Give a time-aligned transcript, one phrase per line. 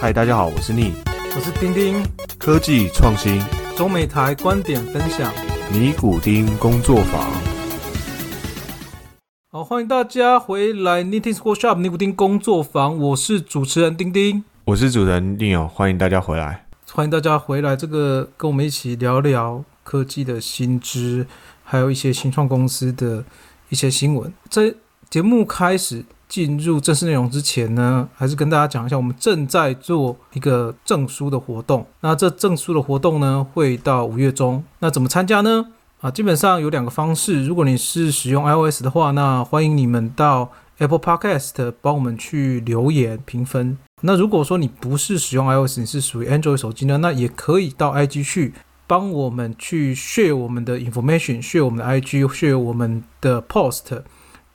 [0.00, 0.92] 嗨，大家好，我是逆
[1.34, 2.00] 我是丁丁，
[2.38, 3.42] 科技创新
[3.76, 5.34] 中美台观点分享。
[5.72, 7.28] 尼古丁工作坊。
[9.50, 16.66] 好，欢迎大家回来 Knitting Workshop 尼古丁工作坊，我是主持人丁丁，我是主持人 Neil，欢迎大家回来。
[16.92, 21.26] 欢迎大家回来，这个跟我们一起聊聊科技的新知，
[21.64, 23.24] 还有一些新创公司的
[23.68, 24.32] 一些新闻。
[24.48, 24.72] 在
[25.10, 31.86] 节目开始进入正式内容之前呢，还是跟大家讲一下，我们正在做一个证书的活动。
[32.00, 34.62] 那这证书的活动呢，会到五月中。
[34.80, 35.66] 那怎么参加呢？
[36.00, 37.44] 啊，基本上有两个方式。
[37.44, 43.78] 如果你是使用 iOS 的话，那欢迎你们到 Apple Podcast 帮我们去留言评分。
[44.02, 48.54] 那如果说你不是使用 iOS，你是属于 Android 手机呢，那也可以到 IG 去
[48.86, 54.02] 帮我们去 share 我们的 information，share 我们的 IG，share 我们的 post，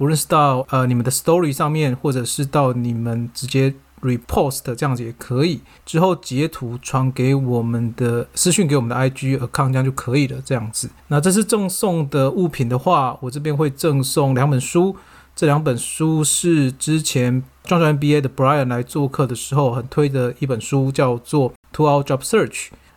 [0.03, 5.61] 不论是到呃你们的 story 上面，或者是到你们直接 repost 这样子也可以。
[5.85, 10.41] 之后截图传给我们的私讯给我们的 IG account 这样就可以了。
[10.43, 14.97] 这样子，那这是赠送的物品的话，我这边会赠送两本书。
[15.33, 22.49] 这两本书是之前创创 NBA 的 Brian 来做客的时候很推的一本书，叫做《Two Hour Job Search》。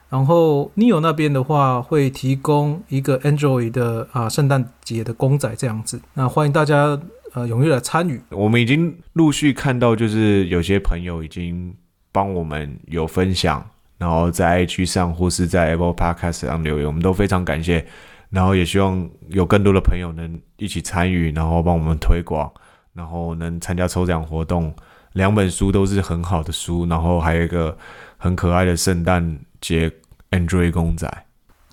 [0.08, 6.00] 然后 Neo 那边的话会提供一个 Android 的啊圣诞节的公仔这样子。
[6.14, 6.98] 那欢迎大家
[7.34, 8.20] 呃踊跃来参与。
[8.30, 11.74] 我们已经陆续看到，就是有些朋友已经
[12.12, 13.64] 帮我们有分享，
[13.98, 17.84] 然后在 IG 上或是在 Apple Podcast 上留言，我们都非常感谢。
[18.30, 22.50] 然后也希望有更多的朋友能一起参与，然后帮我们推广，
[22.92, 24.74] 然后能参加抽奖活动。
[25.16, 27.76] 两本书都是很好的书，然后还有一个
[28.18, 29.90] 很可爱的圣诞节
[30.30, 31.10] Android 公仔。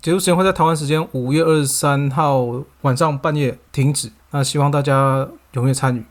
[0.02, 2.46] 结束时间会在台湾时间五月二十三号
[2.82, 4.10] 晚上半夜停止。
[4.32, 6.04] 那希望大家踊跃参与。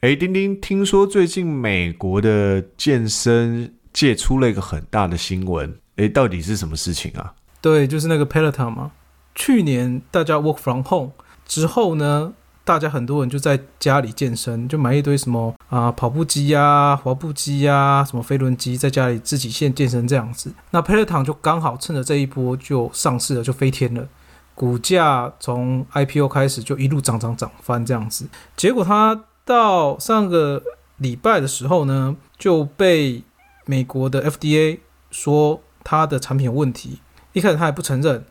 [0.00, 7.32] 哎，丁丁，听说最近美国的健身界出了一个很大的新闻，哎，到底是什么事情啊？
[7.62, 8.92] 对，就是那个 Peloton 嘛。
[9.34, 11.12] 去年大家 work from home
[11.46, 20.50] 之后呢，大家很多人就在家里健身，就买一堆什么啊跑步机呀、滑步机呀、什么飞轮机，在家里自己现健身这样子。
[20.70, 24.08] 那 Peloton 就刚好趁着这一波就上市了，就飞天了，
[24.54, 28.26] 股价从 IPO 开始就一路涨涨涨翻这样子。
[28.56, 30.62] 结果它到上个
[30.96, 33.22] 礼拜的时候呢，就被
[33.66, 34.78] 美国的 FDA
[35.10, 37.00] 说它的产品有问题，
[37.34, 38.24] 一开始他还不承认。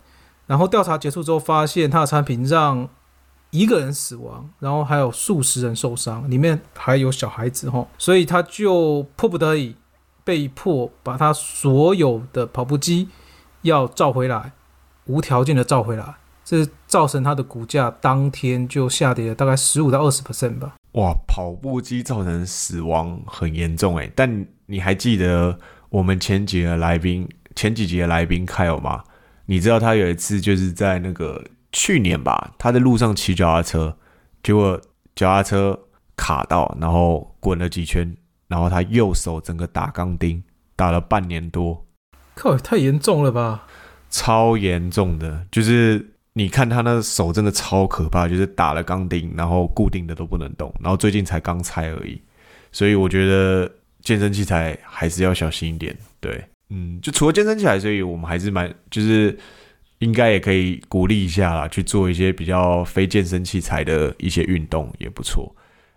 [0.47, 2.89] 然后调查结束之后，发现他的产品让
[3.53, 9.75] 一个人死亡，然后还有数十人受伤，里面还有小孩子哈，所以他就迫不得已，
[10.23, 13.09] 被迫把他所有的跑步机
[13.61, 14.53] 要召回来，
[15.05, 20.73] 无条件的召回来，这造成他的股价当天就下跌了大概十五到二十 percent 吧。
[20.93, 25.59] 哇，跑步机造成死亡很严重诶，但你还记得
[25.89, 29.03] 我们前几个来宾，前几集的来宾凯尔吗？
[29.45, 33.97] 你知道他有一次就是在那个去年吧，他在路上骑脚踏车，
[34.41, 34.79] 结果
[35.15, 35.77] 脚踏车
[36.15, 38.15] 卡到，然后滚了几圈，
[38.47, 40.41] 然后他右手整个打钢钉，
[40.75, 41.85] 打了半年多，
[42.35, 43.65] 靠，太严重了吧？
[44.09, 52.21] 超严重的，就是你看他那手真的超可怕，就是打了钢钉，然后固定的都不能动，然后最近才刚拆而已，
[52.71, 53.69] 所以我觉得
[54.01, 56.43] 健身器材还是要小心一点，对。
[56.69, 59.37] 嗯，就除了健身器材，所以我们还是蛮，就是
[60.03, 65.55] 应该也可以鼓励一下啦，去做一些比较非健身器材的一些运动也不错。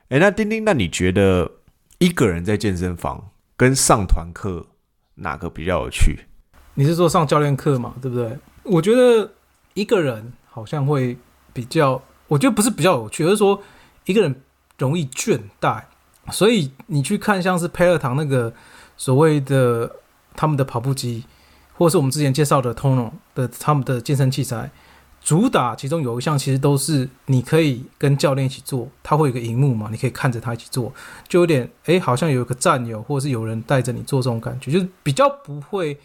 [0.09, 1.50] 哎，那丁丁，那你觉得
[1.99, 4.65] 一个人在健身房跟上团课
[5.16, 6.21] 哪个比较有趣？
[6.75, 8.39] 你是说上教练课嘛，对不对？
[8.62, 9.33] 我觉得
[9.75, 11.16] 一个人好像会
[11.53, 13.61] 比较，我觉得不是比较有趣，而是说
[14.05, 14.34] 一个人
[14.78, 15.83] 容易倦怠，
[16.31, 18.55] 所以你去看像是培乐堂那个
[18.97, 19.91] 所谓的。
[20.39, 21.25] 他们的跑步机，
[21.76, 24.70] 或是我们之前介绍的 Tono 的他们的健身器材，
[25.22, 30.92] 主打其中有一项其实都是你可以跟教练一起做，他会有个荧幕嘛，你可以看着他一起做，
[31.28, 35.98] 就有点哎，好像有一个战友或者是有人带着你做这种感觉，就是比较不会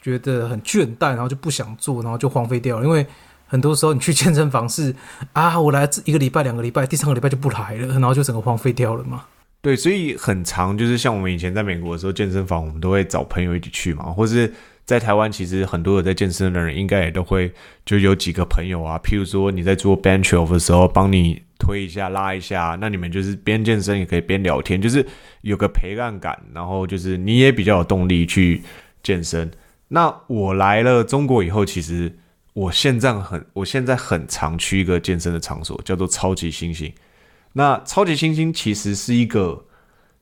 [0.00, 2.84] 觉得很倦怠，然后就不想做，然后就荒废掉了。
[2.84, 3.04] 因为
[3.46, 4.94] 很多时候你去健身房是
[5.34, 9.24] 啊，我来一个礼拜、两个礼拜，第三个礼拜就不来了，然后就整个荒废掉了嘛。
[9.60, 14.54] 对，所以很长，就是像我们以前在美国的时候，健身房我们都会找朋友一起去嘛，或是
[14.88, 17.52] 在台湾，其实很多有在健身的人，应该也都会
[17.84, 25.06] 就有几个朋友啊，譬如说你在做 bench off 的时候，帮你推一下、拉一下，那你们就是边健身也可以边聊天，就是
[25.42, 28.62] 有个陪伴感，然后就是你也比较有动力去
[29.02, 29.50] 健身。
[29.88, 32.10] 那我来了中国以后，其实
[32.54, 36.90] 我现在很，我现在很常去一个健身的场所，叫做超级星星。
[37.52, 39.66] 那超级星星其实是一个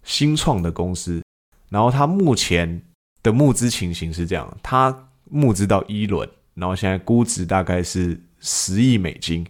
[0.02, 1.22] 新创的公司，
[1.68, 2.82] 然后它目前
[3.26, 4.96] 的募资情形是这样，他
[5.28, 9.44] 募资到一轮，然后现在估值大概是十亿美金。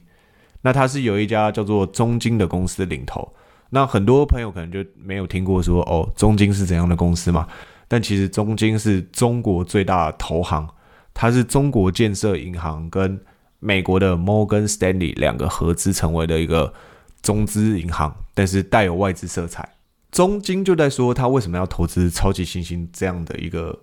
[0.62, 3.30] 那他是有一家叫做中金的公司领头。
[3.68, 7.46] 那很多朋友可能就没有听过说哦，中金是怎样的公司嘛？
[7.86, 10.66] 但其实中金是中国最大的投行，
[11.12, 13.20] 它是中国建设银行跟
[13.60, 16.72] 美国的 Morgan Stanley 两个合资成为的一个
[17.20, 19.68] 中资银行，但是带有外资色彩。
[20.16, 23.78] 中金就在说他为什么要投资超级新星这样的一个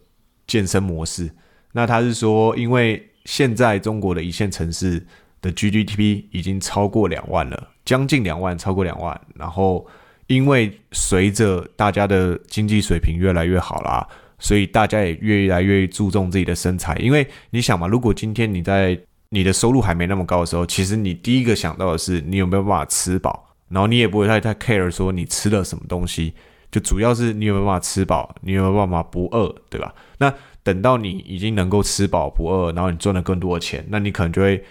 [0.48, 1.30] 健身模式？
[1.74, 5.06] 那他是说，因为现在中国的一线城市
[5.44, 9.22] 的 GDP 已经超过两万了，将近两万，超过两万。
[9.36, 9.86] 然后
[10.26, 14.08] 因为随着大家的经济水平越来越好啦，
[14.40, 16.96] 所以大家也越来越注重自己的身材。
[16.96, 23.53] 因为你想嘛，如果今天你在你的收入还没那么高的时候，其实你第一个想到的是你有没有办法吃饱。
[23.74, 26.32] 然后你也不会太太 care 说你吃了什么东西，
[26.72, 29.92] 就主要是你有没有办法吃饱，你有没有办法不饿，对吧？
[30.20, 30.32] 那
[30.62, 34.64] 等到你已经能够吃饱不饿，然后你赚了更多的钱，那你可能就会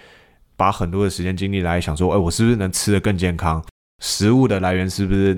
[0.56, 3.60] 把很多的时间精力来想说，哎，我是不是能吃得更健康？
[3.98, 5.36] 食物的来源是不是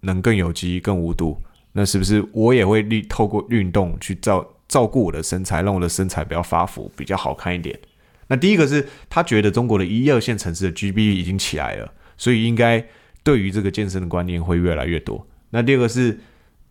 [0.00, 1.40] 能更有机、更无毒？
[1.72, 7.78] 那是不是我也会利透过运动去照照顾我的身材，让我的身材不要发福，比较好看一点？
[8.26, 12.84] 那第一个是他觉得中国的一二线城市的 GB 已经起来了，所以应该。
[13.24, 15.26] 对于这个健身的观念会越来越多。
[15.50, 16.20] 那第二个是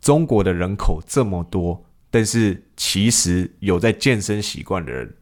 [0.00, 5.12] 中国的人口这么多，但是其实有在健身习惯的人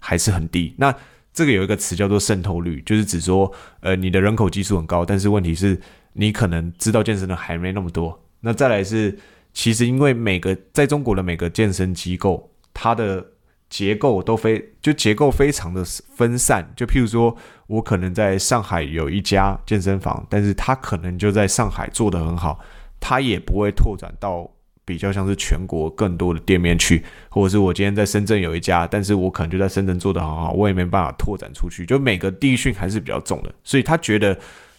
[0.00, 0.74] 还是很低。
[0.76, 0.94] 那
[1.32, 5.80] 这个有一个词叫做渗透率，就是指说，呃，你的人口基数很高，但是问题是
[6.14, 8.20] 你可能知道健身的还没那么多。
[8.40, 9.16] 那再来是，
[9.52, 13.24] 其实因为每个在中国的每个健身机构，它的
[13.70, 15.84] 结构都非就结构非常的
[16.16, 17.34] 分散，就譬如说，
[17.68, 22.58] 我可能在上海有一家健身房，但是他可能就在上海做得很好，
[22.98, 24.50] 他也不会拓展到
[24.84, 34.36] 比较像是全国更多的店面去，或者是我今天在深圳有一家，但是我可能就在深圳做得很好，我也没办法拓展出去，就每个地训还是比较重的，所以他觉得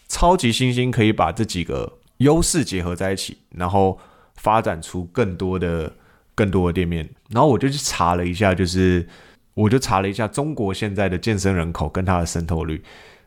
[0.09, 3.97] 超级新星可以把这几个优势结合在一起，然后
[4.35, 5.95] 发展出更多的。
[6.35, 9.07] 更多的店面，然后我就去查了一下，就是
[9.53, 12.83] 我就查了一下中国现在的健身人口跟它的渗透率。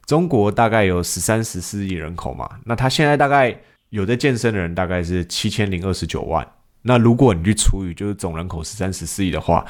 [0.06, 3.56] 中国大概有十三十四亿人口嘛，那它现在大概
[3.88, 6.46] 有在健身的人大概是七千零二十九万。
[6.82, 9.64] 那如果你去除以就是总人口十三十四亿的话，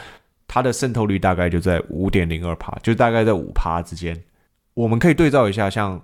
[0.49, 4.21] 它的渗透率大概就在五点零二帕，就大概在五帕之间。
[4.75, 6.03] 我们可以对照一下，像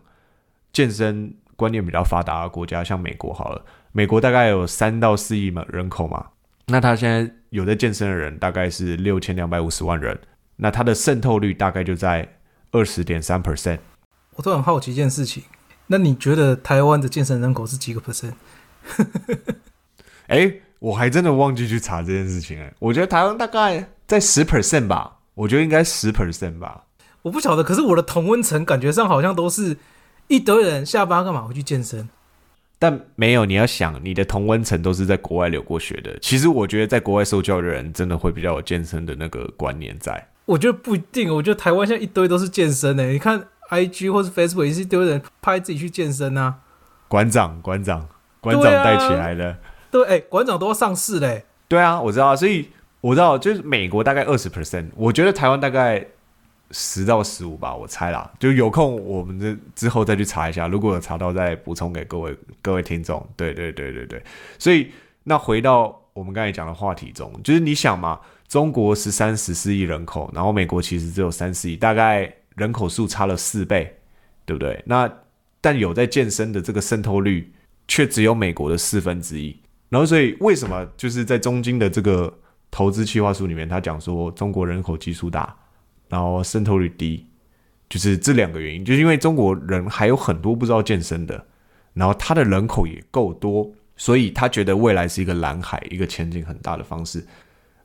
[0.73, 6.27] 健身观念比较发达的国家，像美国好了，美国大概有三到四亿嘛人口嘛。
[6.67, 10.19] 那他现在有在健身的人大概是六千两百五十万人，
[10.57, 12.37] 那他的渗透率大概就在
[12.71, 13.79] 二十点三 percent。
[14.37, 15.43] 我都很好奇一件事情，
[15.89, 18.35] 那你觉得台湾的健身人口是几个 percent？
[20.29, 26.85] 哎，我还真的忘记去查这件事情哎，我觉得台湾大概在十 percent 吧，我觉得应该十 percent 吧。
[27.23, 29.77] 我不晓得，可是我的同温层感觉上好像都是
[30.29, 32.09] 一堆人下班干嘛会去健身。
[32.83, 36.19] 但没有，你要想，你的同温层都是在国外留过学的。
[36.19, 40.29] 其实我觉得，在国外受教的人，真的会比较有健身的那个观念在。
[40.47, 43.05] 我觉得不一定，我觉得台湾现在一堆都是健身的。
[43.11, 46.55] 你看，IG 或是 Facebook 也是一堆人拍自己去健身啊。
[47.07, 48.09] 馆长，馆长，
[48.41, 49.59] 馆长带起来的。
[49.91, 51.45] 对，哎，馆长都要上市嘞。
[51.69, 52.71] 对啊，我知道，所以
[53.03, 56.07] 我知道，就是美国大概二十 percent，我觉得台湾大概。
[56.73, 58.31] 十到十五吧，我猜啦。
[58.39, 60.69] 就有空，我们这之后再去查一下。
[60.69, 63.27] 如果有查到，再补充给各位各位听众。
[63.37, 64.23] 对对对对对。
[64.59, 64.91] 所以，
[65.25, 73.97] 那回到我们刚才讲的话题中，就是你想嘛，中国十三十四亿人口，然后美国其实只有三四亿，大概人口数差了四倍，
[74.45, 74.83] 对不对？
[74.87, 75.13] 那
[75.61, 77.53] 但有在健身的这个渗透率，
[77.89, 79.57] 却只有美国的四分之一。
[79.89, 82.33] 然后，所以为什么就是在中金的这个
[82.71, 85.55] 投资计划书里面，他讲说中国人口基数大？
[86.11, 87.25] 然后渗透率低，
[87.89, 91.47] 就是这两个原因，就是因为中国人还有很多不知道健身的，
[91.95, 97.25] 然后他的人口也够多，所以他觉得未来是一个蓝海，一个前景很大的方式。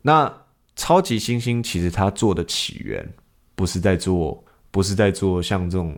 [0.01, 0.31] 那
[0.75, 3.07] 超级新星其实他做的起源
[3.55, 5.97] 不是在做，不是在做像这种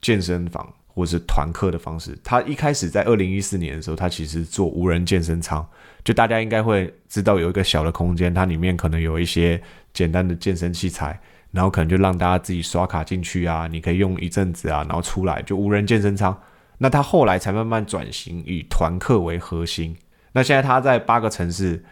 [0.00, 5.66] 健身房或是团课的方式，他一开始在二零一四年的时候，他其实做无人健身舱，
[6.04, 9.60] 就大家应该会知道有一个小的空间，它里面可能有一些
[9.92, 11.20] 简单的健身器材。
[11.54, 16.36] 然后可能就让大家自己刷卡进去啊，你可以用一阵子啊，然后出来就无人健身舱。
[16.78, 19.96] 那他后来才慢慢转型以团课为核心。
[20.32, 21.84] 那现在他在八个城市，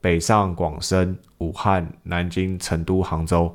[0.00, 3.52] 北上广深、武汉、南京、成都、杭州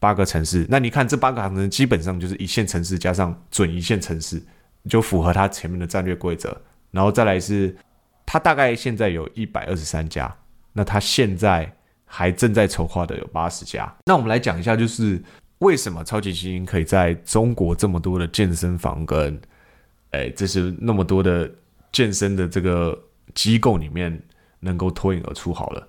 [0.00, 0.66] 八个城市。
[0.70, 4.42] 那你看这八个城市基本上就是一线城市加上准一线城市，
[4.88, 6.58] 就符合他前面的战略规则。
[6.90, 7.76] 然后再来是，
[8.24, 10.34] 他大概现在有一百二十三家。
[10.72, 11.70] 那他现在。
[12.14, 13.90] 还正在筹划的有八十家。
[14.04, 15.18] 那我们来讲一下，就是
[15.60, 19.40] 为什么超级星星可以在中国这么多的健身房跟，
[20.10, 21.50] 哎，这是那么多的
[21.90, 23.02] 健身的这个
[23.34, 24.22] 机构里面
[24.60, 25.54] 能够脱颖而出？
[25.54, 25.88] 好了，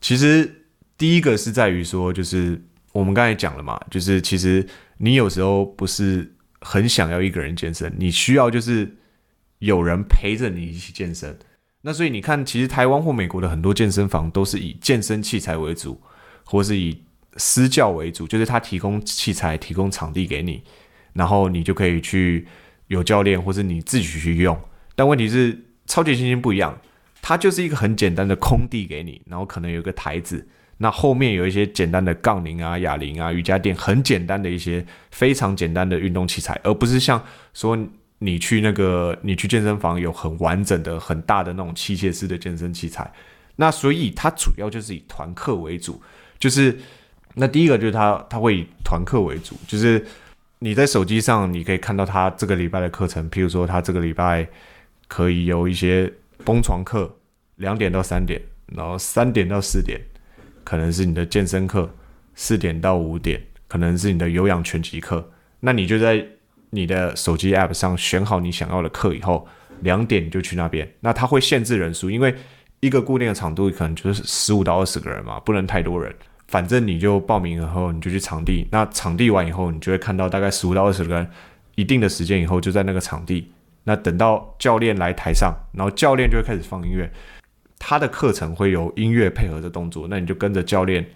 [0.00, 0.48] 其实
[0.96, 2.62] 第一个是在于说，就是
[2.92, 4.64] 我们刚才讲了嘛，就是其实
[4.96, 8.96] 你有时候不是很想要一个人健身，你需要就是
[9.58, 11.36] 有人陪着你一起健身。
[11.82, 16.00] 那所以你看，其实台湾或美国的很多健身房都是以健身器材为主，
[16.44, 17.00] 或是以
[17.36, 20.60] 私教为主，就是他提供器材、提供场地给你，
[21.12, 22.48] 然后你就可以去
[22.88, 24.58] 有教练，或是你自己去用。
[24.96, 25.56] 但问题是，
[25.86, 26.76] 超级星星不一样，
[27.22, 37.78] 它就是一个很简单的空地给你，然后可能有个台子，那后面有一些简单的杠铃啊、哑铃啊、瑜伽垫，很简单的一些非常简单的运动器材，而不是像说。
[38.20, 43.08] 你去那个，你去健身房有很完整的、很大的那种器械式的健身器材，
[43.54, 46.02] 那所以它主要就是以团课为主，
[46.36, 46.76] 就是
[47.34, 50.04] 那第一个就是它它会以团课为主，就是
[50.58, 54.48] 你在手机上你可以看到它这个礼拜的课程，譬如说它这个礼拜
[55.06, 56.12] 可以有一些
[56.44, 57.16] 崩床课，
[57.54, 60.00] 两点到三点，然后三点到四点
[60.64, 61.88] 可能是你的健身课，
[62.34, 66.26] 四点到五点可能是你的有氧拳击课，那你就在。
[66.70, 69.46] 你的手机 App 上选好你想要的课以后，
[69.80, 70.88] 两点你就去那边。
[71.00, 72.34] 那它会限制人数，因为
[72.80, 76.14] 一个固定的长度可能就是十五到二十个人嘛，不能太多人。
[76.48, 78.66] 反正你就报名以后，你就去场地。
[78.70, 81.30] 那场地完以后，你就会看到大概十五到二十个人，
[81.74, 83.52] 一定的时间以后就在那个场地。
[83.84, 87.10] 那等到教练来台上，然后教练就会开始放音乐。
[87.78, 91.06] 他的课程会有音乐配合的动作，那你就跟着教练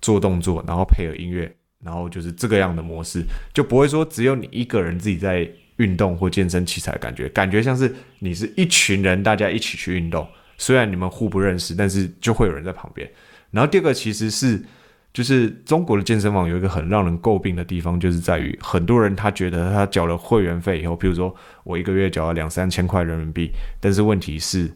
[0.00, 1.50] 做动作，然后配合音乐。
[1.84, 3.22] 然后就是这个样的模式，
[3.52, 10.26] 就不会说只有你一个人自己在运动或健身器材，感觉感觉像是你是一群人，大家一起去运动。
[10.56, 13.10] 虽然你们互不认识，但是就会有人在旁边。
[13.50, 14.64] 然后第二个其实是，
[15.12, 23.50] 就是中国的健身房有一个很让人诟病的地方，就是在于很多人他觉得他缴了会员费以后，譬如说我一个月缴了两三千块人民币，
[23.80, 24.70] 但是问题是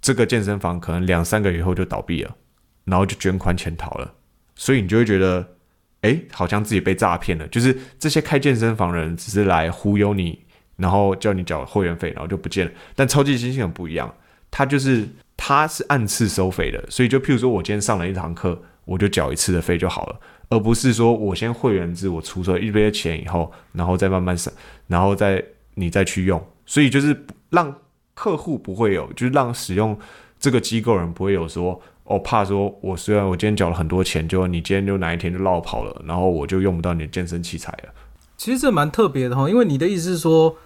[0.00, 2.36] 这个健身房可能两三个月以后就倒闭了，
[2.84, 4.14] 然后就卷款潜逃了，
[4.54, 5.57] 所以你就会觉得。
[6.02, 7.46] 哎，好像自己被诈骗了。
[7.48, 10.38] 就是这些开健身房的人只是来忽悠你，
[10.76, 12.72] 然后叫你缴会员费，然后就不见了。
[12.94, 14.14] 但超级星星很不一样，
[14.50, 24.52] 他就是他是按次收费的，所以就譬如说我今天上了一堂课，我就缴一次的费就好了，而不是说我先会员制，我出了一堆钱以后，然后再慢慢省，
[24.86, 26.40] 然后再你再去用。
[26.64, 27.74] 所以就是让
[28.14, 29.98] 客户不会有，就是让使用
[30.38, 31.80] 这个机构人不会有说。
[32.08, 37.92] 我怕说，我虽然我今天缴了很多钱，就你今天就哪一天就落跑了，然后我就用不到你的健身器材了。
[38.38, 40.56] 其实这蛮特别的哈，因为你的意思是说，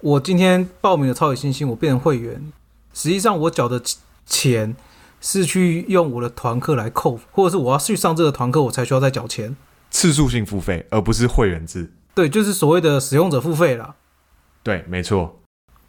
[0.00, 2.52] 我今天报名了超级星星，我变成会员，
[2.92, 3.80] 实际上我缴的
[4.26, 4.74] 钱
[5.20, 9.54] 是去用我的团课来扣，或者是我要去上这个团课，我才需要再缴钱。
[9.90, 11.92] 次数性付费，而不是会员制。
[12.12, 13.94] 对，就是所谓的使用者付费啦。
[14.64, 15.38] 对，没错。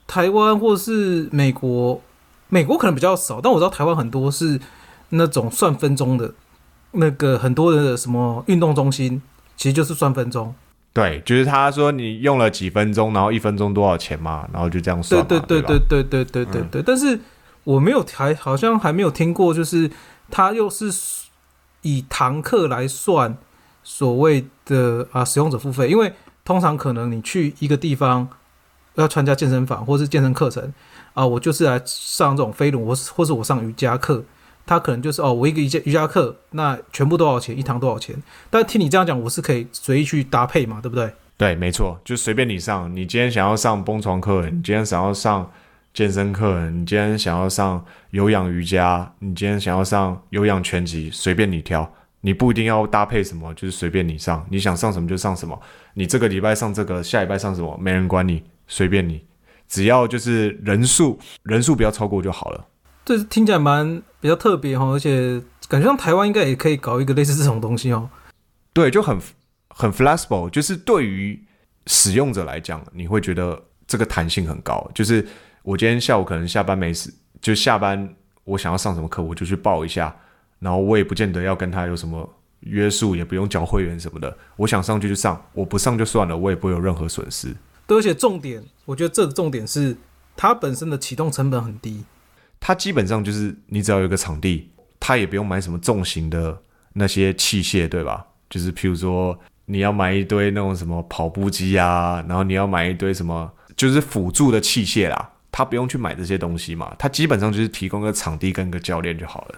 [0.05, 1.99] 台湾或是美国，
[2.49, 4.59] 美国可能比较少，但我知道台湾很多是。
[5.09, 6.33] 那种算分钟的，
[6.91, 9.21] 那个很多的什么运动中心，
[9.57, 10.53] 其实就是算分钟。
[10.91, 15.25] 对，就是他说你用了几分钟，然后一分钟多少钱嘛，然后就这样算。
[15.27, 16.81] 对对对对对对对对对。
[16.81, 17.19] 但是
[17.63, 19.89] 我没有还好像还没有听过，就是
[20.31, 20.91] 他又是
[21.83, 23.37] 以堂课来算
[23.83, 26.11] 所谓的啊使用者付费，因为
[26.43, 28.27] 通常可能你去一个地方
[28.95, 30.73] 要参加健身房或是健身课程
[31.13, 34.23] 啊，我就是来上这种飞轮，或是或是我上瑜伽课。
[34.69, 37.57] 他可能就是哦，我一个瑜伽瑜伽课，那全部多少钱？
[37.57, 38.15] 一堂多少钱？
[38.51, 41.11] 但听你这样讲，我是可以随意去搭配嘛，对不对？
[41.37, 42.95] 对，没错，就随便你上。
[42.95, 45.51] 你今天想要上蹦床课，你今天想要上
[45.91, 51.91] 健身课，你今天想要上有氧瑜伽，你今天想要上有氧拳击，随便你挑。
[52.21, 54.45] 你不一定要搭配什么，就是随便你上。
[54.51, 55.59] 你想上什么就上什么。
[55.95, 59.23] 你这个礼拜上这个，下礼拜上什么，没人管你，随便你。
[59.67, 62.67] 只要就是人数人数不要超过就好了。
[63.09, 68.07] 这听起来蛮比较特别哈，而且感觉像台湾应该也可以搞一个类似这种东西哦。
[68.71, 69.17] 对，就很
[69.69, 71.43] 很 flexible，就是对于
[71.87, 74.87] 使用者来讲，你会觉得这个弹性很高。
[74.93, 75.27] 就是
[75.63, 77.11] 我今天下午可能下班没事，
[77.41, 78.13] 就下班
[78.43, 80.15] 我想要上什么课，我就去报一下，
[80.59, 84.37] 然后我也不见得要跟他有什么约束，也不用交会员什么的。
[84.55, 87.55] 我想上就去上，我不上就算了，我也不会有任何损失。
[87.87, 89.97] 对，而且重点，我觉得这个重点是
[90.37, 92.05] 它本身的启动成本很低。
[92.59, 96.61] 它基本上就是你只要有一个场地，它也不用买什么重型的
[96.93, 98.25] 那些器械，对吧？
[98.49, 109.55] 就是譬如说你要买一堆那种什么跑步机啊，然后你要买一堆什么就是辅助的器械啦，他不用去买这些东西嘛，他基本上就是提供个场地跟个教练就好了。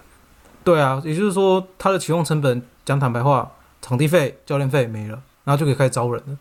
[0.63, 6.37] 对啊，也就是说，他的启用成本，讲坦白话，场地费、教练费没了，然后就可以开始招人了。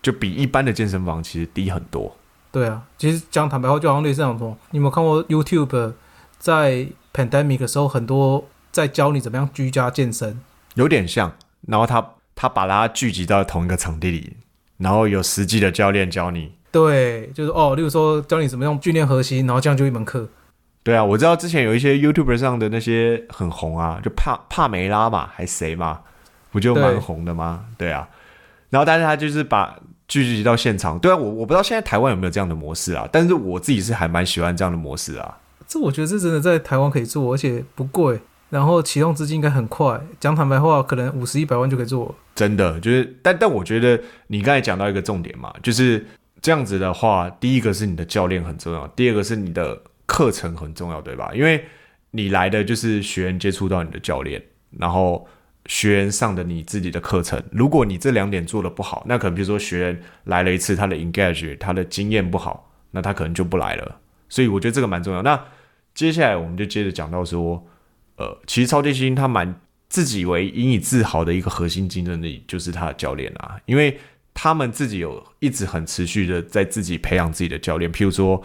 [0.00, 2.16] 就比一般的健身房其实低很多。
[2.50, 5.92] 对啊，其实讲坦白话，就好像类似那种，你有没有看过 YouTube
[6.38, 10.40] 在 pandemic 的时候，很多在教你怎么样居家健身，
[10.74, 11.32] 有点像。
[11.66, 14.36] 然后他他把它聚集到同一个场地里，
[14.78, 16.52] 然后有实际的教练教你。
[16.70, 20.28] 对，就是哦，例如说教你怎么样训练核心，然后这样就一门课。
[20.84, 26.00] 对啊，我知道之前有一些 YouTube 上的那些很红啊，就帕帕梅拉嘛，还谁嘛，
[26.50, 27.64] 不就蛮红的吗？
[27.76, 28.08] 对啊，
[28.70, 29.78] 然后但是他就是把
[30.08, 30.98] 聚集到现场。
[30.98, 35.38] 对啊，我我不知道现在台湾有没有这样的模式啊，但是我自己是还蛮喜欢这样的模式啊。
[35.68, 38.18] 这我觉得这真的在台湾可以做，而且不贵，
[38.50, 40.00] 然后启动资金应该很快。
[40.18, 42.12] 讲坦白话，可能五十一百万就可以做。
[42.34, 46.04] 真的就是，但但我觉得你刚才讲到一个重点嘛，就是
[46.40, 49.80] 这样子的话，第一个是你的教练很重要，第二个是你的。
[50.10, 51.30] 课程很重要，对吧？
[51.34, 51.62] 因为
[52.12, 54.42] 你来的就是学员接触到你的教练，
[54.78, 55.28] 然后
[55.68, 57.40] 学员上的你自己的课程。
[57.52, 64.00] 如果你这两点做的不好，那可能比如说学员来了一次，他的 engage，他的经验不好，那他可能就不来了。
[64.28, 65.22] 所以我觉得这个蛮重要。
[65.22, 65.40] 那
[65.94, 67.64] 接下来我们就接着讲到说，
[68.16, 69.54] 呃，其实超级星他蛮
[69.88, 73.96] 自己为引以自豪的一个核心竞争力就是他的教练啊，因为
[74.34, 78.42] 他们自己有一直很持续的在自己培养自己的教练，譬如说。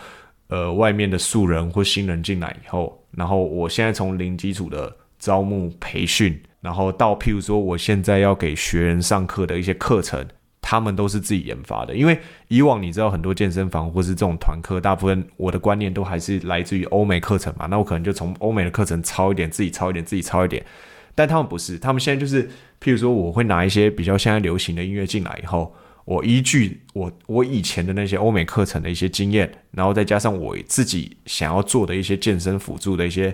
[0.49, 10.25] 呃，外面的素人或新人进来以后，然后我现在从零基础的招募培训，然后到譬如说我现在要给学员上课的一些课程，
[10.61, 11.93] 他们都是自己研发的。
[11.93, 12.17] 因为
[12.47, 20.65] 以往你知道很多健身房或是这种团课，大部分我的观念都还是来自于欧美课程嘛，那我可能就从欧美的课程抄一点，自己抄一点，自己抄一点。
[21.13, 22.47] 但他们不是，他们现在就是
[22.81, 25.75] 譬如说我会拿一些比较现在流行的音乐进来以后。
[26.05, 33.33] 我依据我我以前的那些欧美课程的一些经验，然后再加上我自己想要做的一些健身辅助的一些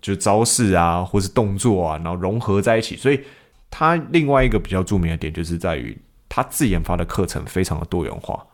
[0.00, 2.96] 就招式啊，或是动作啊，然后融合在一起。
[2.96, 3.20] 所以
[3.70, 5.96] 他另外一个比较著名的点就是在于
[6.28, 8.46] 他自研发的课程非常的多元化，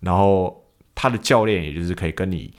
[0.00, 0.64] 然后
[0.94, 2.52] 他的教练也就是可以跟你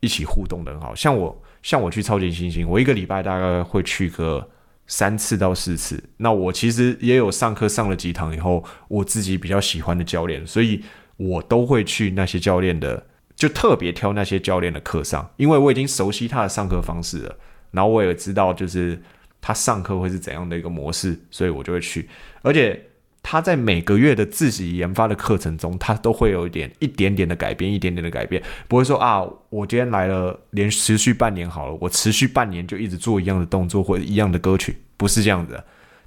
[0.00, 0.94] 一起互动的很好。
[0.94, 4.48] 像我像我去超级星星，我一个礼拜大概会去个。
[4.92, 10.82] 三次到四次，那我其实也有上课上了几堂以后，我自己比较喜欢的教练，所以
[11.16, 17.36] 我都会去那些教练的，就特别挑那些教练的课上，因为我已经熟悉他的上课方式了，
[17.70, 19.00] 然后我也知道就是
[19.40, 22.08] 他上课会是怎样的一个模式，所以我就会去，
[22.42, 22.80] 而且。
[23.22, 35.62] 他在每个月的自己研发的课程中，他都会有一点一点点的改变，一点点的改变，不会说啊，我今天来了，连持续半年好了，我持续半年就一直做一样的动作或者一样的歌曲，不是这样子。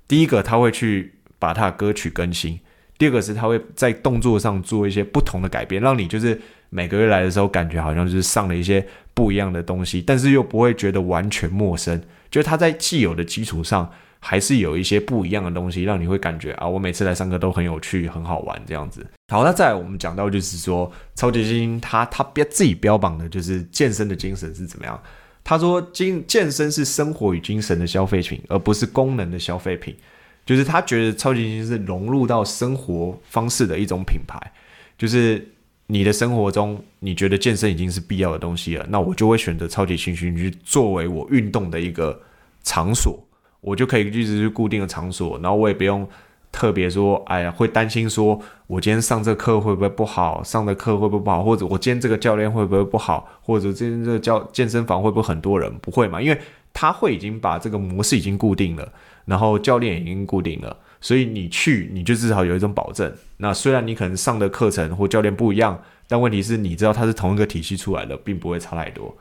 [0.08, 2.58] 第一个，他会去把他的歌曲更新；
[2.98, 13.92] 第二个是他会在动作上做一些不同的改变，让你就是每个月来的时候，感觉好像就是上了一些不一样的东西，但是又不会觉得完全陌生，就是他在既有的基础上。
[14.26, 19.06] 还是有一些不一样的东西，让你会感觉啊，我每次来上课都很有趣、很好玩这样子。
[19.28, 24.98] 好，那再来我们讲到就是说，超级精英他他标自己标榜的就是健身的精神是怎么样？
[25.44, 29.94] 他说，健健身是生活与精神的消费品，而不是功能的消费品。
[30.46, 34.40] 就是他觉得超级精英是融入到生活方式的一种品牌。
[34.98, 35.46] 就是
[35.88, 42.22] 你的生活中，你觉得健身已经是必要的东西了，那我就会选择超级星星去作为我运动的一个
[42.64, 43.20] 场所。
[43.62, 46.06] 我就可以一直去固定的场所，然后我也不用
[46.52, 55.74] 特别说，哎呀，会担心说我今天上这课会不会不好，上的课会不会不好，或者我今天这个教练会不会不好，或者今天这个教健身房会不会很多人？
[55.80, 56.38] 不会嘛，因为
[56.74, 58.92] 他会已经把这个模式已经固定了，
[59.24, 63.14] 然后教练已经固定了，所以你去你就至少有一种保证。
[63.38, 69.16] 那虽然你可能上的课程或教练不一样，但问题是你知道他是同一个体系出来的，并不会差太多。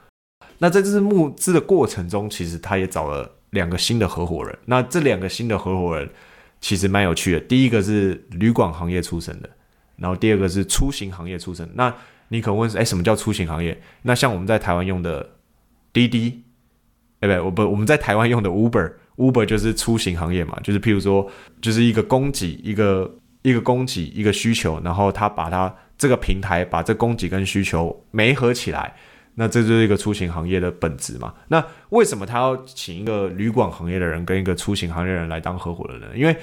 [0.56, 3.30] 那在这次募资的过程中，其实他也找了。
[3.52, 6.08] 两个新的合伙人，那这两个新的合伙人
[6.58, 7.40] 其实蛮有趣的。
[7.40, 9.50] 第一个是旅馆行业出身的，
[9.96, 11.68] 然后第二个是出行行业出身。
[11.74, 11.94] 那
[12.28, 13.78] 你可能问，哎，什么叫出行行业？
[14.00, 15.32] 那像我们在台湾用的
[15.92, 16.44] 滴滴，
[17.20, 21.30] 哎不，我不，我们在台湾用的 Uber Uber 就是出行行业嘛，就是譬如说，
[21.61, 23.08] 就是一个供给，一个
[23.42, 28.94] 一个供给，一个需求，然后他把它这个平台把这供给跟需求媒合起来。
[29.35, 31.32] 那这就是一个出行行业的本质嘛？
[31.48, 36.08] 那为什么他要请一个旅馆行业的人跟一个出行行业的人来当合伙人呢？
[36.14, 36.37] 因为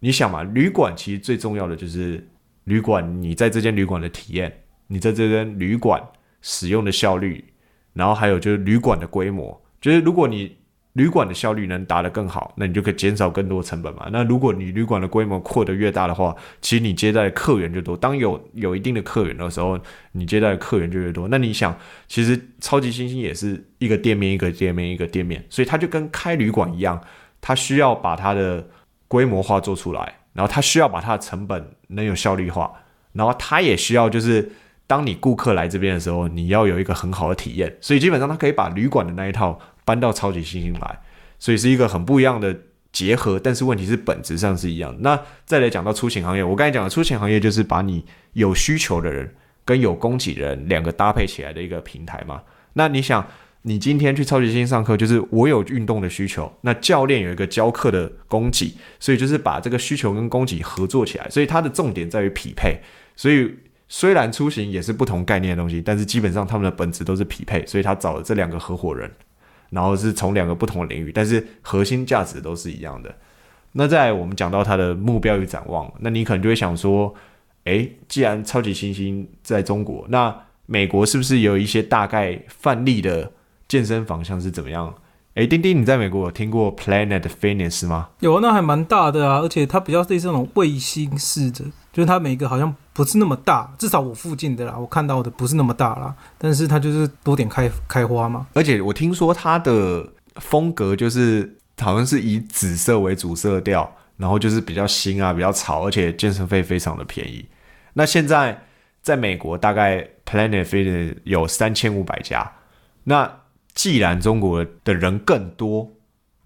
[0.00, 2.22] 你想嘛，旅馆其实最重要的就是
[2.64, 4.52] 旅馆，你在这间旅馆的体验，
[4.86, 6.02] 你在这间旅馆
[6.42, 7.42] 使用的效率，
[7.94, 9.58] 然后还有就是旅馆的规模。
[9.80, 10.54] 就是如果你
[10.96, 14.08] 旅馆的效率能达得更好，那你就可以减少更多成本嘛。
[14.10, 17.94] 那如果你旅馆的规模扩得越大的话，其实你接待的客源就多。
[17.94, 19.78] 当有有一定的客源的时候，
[20.12, 21.28] 你接待的客源就越多。
[21.28, 21.76] 那你想，
[22.08, 26.98] 其实超级星星也是一个店面一个店面一个店面，所以它就跟开旅馆一样，
[27.42, 28.66] 它需要把它的
[29.06, 32.72] 规模化做出来，然后它需要把它的成本能有效率化，
[33.12, 34.50] 然后它也需要就是
[34.86, 37.76] 当你顾客来这边的时候，你要有一个很好的体验。
[37.82, 39.60] 所以基本上它可以把旅馆的那一套。
[39.86, 40.98] 搬到超级星星来，
[41.38, 42.54] 所以是一个很不一样的
[42.92, 43.38] 结合。
[43.38, 44.94] 但是问题是本质上是一样。
[45.00, 52.42] 那再来讲到出行行业，我刚才讲的出行行业就是把你有需求的人跟有供给人两个搭配起来的一个平台嘛。
[52.72, 53.26] 那你想，
[53.62, 61.28] 你今天去超级星星上课，就是我有运动的需求，那教练有一个教课的供给，所以就是把这个需求跟供给合作起来。
[61.30, 62.80] 所以它的重点在于匹配。
[63.14, 63.54] 所以
[63.88, 67.64] 虽然出行也是不同概念的东西，但是基本上他们的本质都是匹配。
[67.66, 69.10] 所以他找了这两个合伙人。
[69.70, 73.14] 然后是从两个不同的领域，但是核心价值都是一样的。
[73.72, 77.14] 那在我们讲到它的目标与展望，那你可能就会想说，
[77.64, 80.34] 诶，既然超级星星在中国，那
[80.66, 83.30] 美国是不是有一些大概范例的
[83.68, 84.94] 健身房像是怎么样？
[85.36, 88.08] 诶，丁丁，你在美国有听过 Planet Fitness 吗？
[88.20, 98.46] 有啊，那还蛮大的啊，而且它比较类似那种卫星式的，就是它每个好像不是那么大，至少我附近的啦，我看到的不是那么大啦，但是它就是多点开开花嘛。
[98.54, 107.44] 而且我听说它的风格就是好像是以紫色为主色调，然后就是比较新啊，比较潮，而且健身费非常的便宜。
[107.92, 108.58] 那现在
[109.02, 112.50] 在美国大概 Planet Fitness 有三千五百家，
[113.04, 113.30] 那。
[113.76, 115.92] 既然中国的人更多，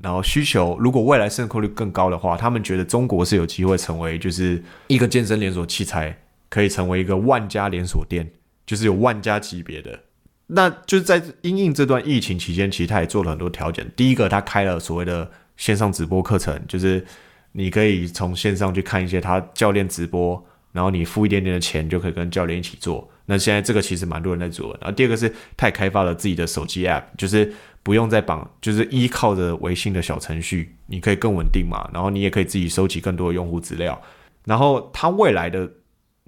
[0.03, 8.29] 然后需求如果未来渗透率更高的话，他们觉得中国是有机会成为就是一个健身连锁器材，可以成为一个万家连锁店，
[8.67, 10.01] 就是有万家级别的。
[10.49, 13.89] 那就是在因应这段疫情期间，其实他也做了很多调整。
[13.95, 17.07] 第一个，他开了所谓的线上直播课程，就是
[17.53, 23.09] 你可以从线上去看一些他教练直播，然后你付一点点的钱就可以跟教练一起做。
[23.31, 24.77] 那现在这个其实蛮多人在做。
[24.81, 27.53] 然后第二个是，他也开发了自己的手机 App，就是
[27.85, 31.89] 不用再绑，就是依靠着微信的小程序，你可以更稳定嘛。
[31.95, 34.03] 然后你也可以自己收集更多的用户资料。
[34.45, 35.71] 然后它未来的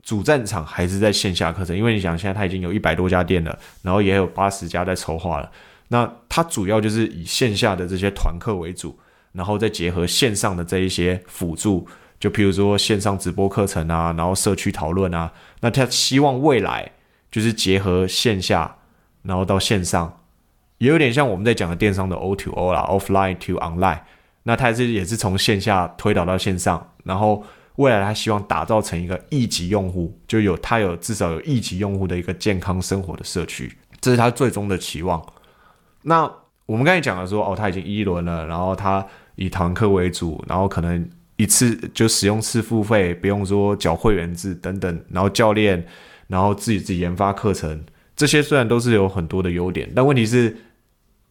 [0.05, 5.51] 主战场还是在线下课程，因为你想现在他已经有一百多家店了，然后也有八十家在筹划了。
[5.89, 8.97] 那它主要就是以线下的这些团课为主，
[9.33, 11.89] 然后再结合线上的这一些辅助。
[12.23, 16.93] 就譬如说线上直播课程啊，然后社区讨论啊，那他希望未来
[17.33, 18.77] 就是结合线下，
[19.23, 20.21] 然后到线上，
[20.79, 24.03] 也有点像我们在讲的电商的 O to O 啦，Offline to Online。
[24.45, 27.43] 那他是也是从线下推导到线上，然后
[27.75, 35.21] 未来他希望打造成一个亿级用户，就有他有至少有一级用户的一个健康生活的社区，这是他最终的期望。
[36.03, 36.31] 那
[36.67, 39.05] 我们刚才讲了说，哦，他已经一轮了，然后他
[39.35, 41.11] 以团课为主，然后可能。
[41.43, 45.85] 一次就使用次付费，不用说缴会员制等等，然后教练，
[46.29, 50.57] 然后自己自己研发课程，这些虽然都是有很多的优点，但问题是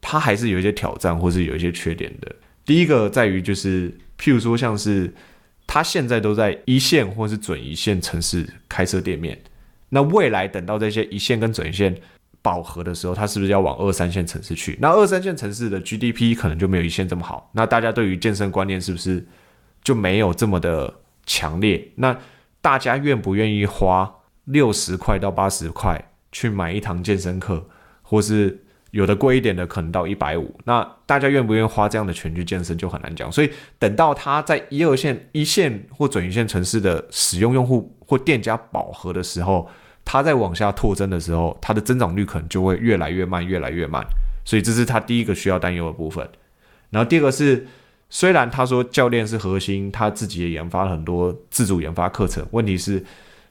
[0.01, 2.35] 它还是有一些挑战，或是有一些缺点的。
[2.65, 5.13] 第一个在于就是，譬如说像是
[5.65, 9.39] 它现在都在一线或是准一线城市开设店面，
[9.89, 11.95] 那未来等到这些一线跟准一线
[12.41, 14.77] 饱和的时候，它是不是要往二三线城市去？
[14.81, 19.25] 那二三线城市的 GDP 可能就没有一线这么好，那大家对于健身观念是不是？
[19.83, 20.93] 就没有这么的
[21.25, 21.89] 强烈。
[21.95, 22.17] 那
[22.61, 24.13] 大家愿不愿意花
[24.45, 27.65] 六十块到八十块去买一堂健身课，
[28.01, 30.53] 或是有的贵一点的可能到一百五？
[30.65, 33.31] 那大家愿不愿意花这样的钱去健身就很难讲。
[33.31, 39.69] 所以等到他在一二线、一线或准一线城市的使用用户或店家饱和的时候，
[40.05, 44.05] 他在往下拓增的时候，它的增长率可能就会越来越慢，越来越慢。
[44.45, 46.27] 所以这是他第一个需要担忧的部分。
[46.89, 47.65] 然后第二个是。
[48.13, 52.45] 虽然他说教练是核心，他自己也研发了很多自主研发课程。
[52.51, 53.01] 问题是，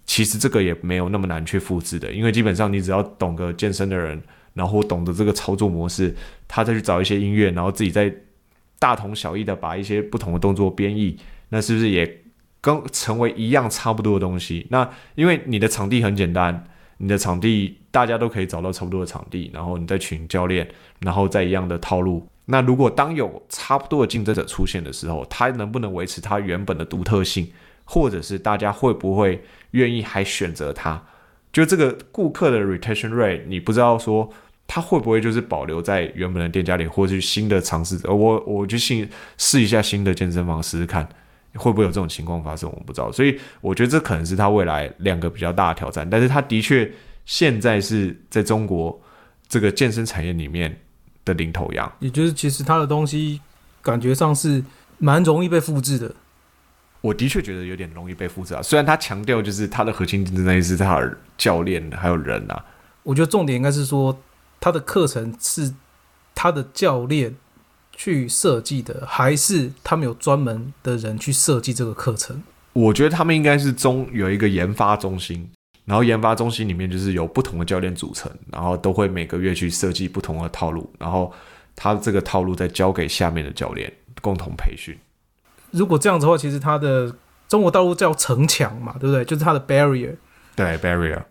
[0.04, 6.14] 其实这个也没有那么难去复制的，因为基本上你只要懂个健身的人，然后懂得这个操作模式，
[6.46, 8.14] 他再去找一些音乐，然后自己再
[8.78, 11.16] 大同小异的把一些不同的动作编译，
[11.48, 12.22] 那是不是也
[12.60, 14.66] 跟成为一样差不多的东西？
[14.68, 16.66] 那因为你的场地很简单，
[16.98, 20.68] 你的场地大家都可以找到差不多的场地，然后你再请教练，
[20.98, 22.28] 然后再一样的套路。
[22.46, 27.48] 那如果当有差不多的竞争者出现的时候，它能不能维持它原本的独特性，
[27.84, 29.40] 或者是大家会不会
[29.72, 31.00] 愿意还选择它？
[31.52, 34.28] 就这个顾客的 retention rate，你不知道说
[34.66, 38.12] 他会不会就是保留在原本的店家里，或是新的尝试者？
[38.12, 41.08] 我我就新试一下新的健身房试试看，
[41.54, 42.68] 会不会有这种情况发生？
[42.68, 46.08] 我不知道，所以我觉得这可能是他未来两个比较大的挑战。
[46.08, 46.90] 但是他的确
[47.26, 49.00] 现在是在中国
[49.48, 50.80] 这个健身产业里面。
[51.24, 51.90] 的领头羊。
[52.00, 53.40] 也就是其实他的东西
[53.82, 54.62] 感觉上是
[54.98, 56.14] 蛮容易被复制的。
[57.00, 58.60] 我的确觉得有点容易被复制啊。
[58.62, 62.64] 虽然他强调就是他的核心竞争力是他的教练还有人啊，
[63.02, 64.20] 我觉得重点应该是说
[64.60, 65.72] 他的课程是
[66.34, 67.36] 他的教练
[67.92, 72.42] 去设计的，还是他们有专门的人去设计这个课程？
[72.72, 75.50] 我觉得他们应该是中有一个研发中心，
[75.90, 81.32] 然后研发中心里面就是由不同的教练组成，然后都会每个月去设计不同的套路，然后
[81.74, 84.96] 他这个套路再交给下面的教练共同培训。
[85.72, 87.12] 如果这样子的话，其实他的
[87.48, 89.24] 中国大陆叫城墙嘛，对不对？
[89.24, 90.14] 就是他的 barrier，
[90.54, 91.24] 对 barrier，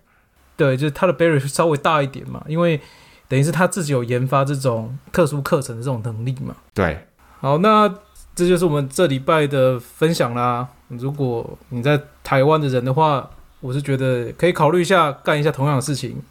[0.58, 2.82] 对，就是他的 barrier 稍微大一点嘛，因为
[3.30, 6.54] 等于是他自己有研发这种特殊课程的这种能力嘛。
[6.74, 7.06] 对，
[7.40, 7.88] 好，那
[8.36, 10.68] 这就是我们这礼拜的分享啦。
[10.90, 13.30] 如果你在台湾的人的话，
[13.62, 16.22] 我是觉得可以考虑一下干一下同样的事情。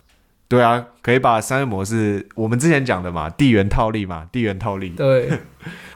[0.49, 4.89] 对啊，可以把商业模式我们之前讲的嘛，地缘套利嘛，地缘套利。
[4.91, 5.31] 对，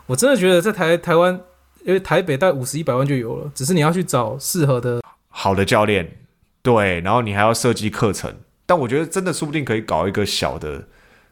[0.07, 1.41] 我真的觉得在台台湾，
[1.85, 5.01] 因为台北带五十一百万就有了，只是你要去找适合的。
[5.31, 6.19] 好的教练，
[6.63, 8.35] 对，然后你还要设计课程，
[8.67, 10.87] 但我觉得真的说不定可以搞一个小的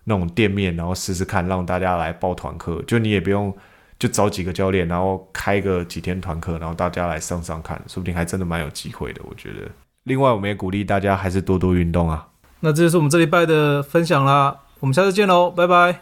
[0.04, 3.54] 那种店面，然后试试看，让大家来报团课，就你也不用
[3.98, 9.20] 就找几个教练，然后开个几天团课，然后大家来上上看，说不定还真的蛮有机会的。
[9.28, 9.68] 我觉得，
[10.04, 12.28] 另外我们也鼓励大家还是多多运动啊。
[12.60, 16.00] 那这就是我们这礼拜的分享啦，我们下次见喽，拜拜。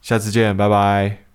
[0.00, 1.27] 下次见，拜拜。